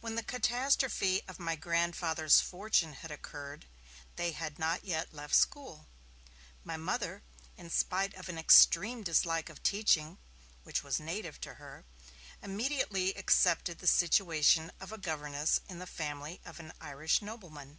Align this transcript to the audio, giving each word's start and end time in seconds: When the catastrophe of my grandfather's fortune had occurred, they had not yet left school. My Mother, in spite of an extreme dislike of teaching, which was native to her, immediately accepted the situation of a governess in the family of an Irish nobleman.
When 0.00 0.16
the 0.16 0.24
catastrophe 0.24 1.22
of 1.28 1.38
my 1.38 1.54
grandfather's 1.54 2.40
fortune 2.40 2.94
had 2.94 3.12
occurred, 3.12 3.66
they 4.16 4.32
had 4.32 4.58
not 4.58 4.84
yet 4.84 5.14
left 5.14 5.36
school. 5.36 5.86
My 6.64 6.76
Mother, 6.76 7.22
in 7.56 7.70
spite 7.70 8.12
of 8.14 8.28
an 8.28 8.38
extreme 8.38 9.04
dislike 9.04 9.48
of 9.48 9.62
teaching, 9.62 10.18
which 10.64 10.82
was 10.82 10.98
native 10.98 11.40
to 11.42 11.54
her, 11.62 11.84
immediately 12.42 13.14
accepted 13.14 13.78
the 13.78 13.86
situation 13.86 14.72
of 14.80 14.90
a 14.90 14.98
governess 14.98 15.60
in 15.68 15.78
the 15.78 15.86
family 15.86 16.40
of 16.44 16.58
an 16.58 16.72
Irish 16.80 17.22
nobleman. 17.22 17.78